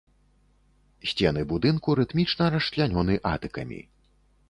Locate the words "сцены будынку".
1.09-1.87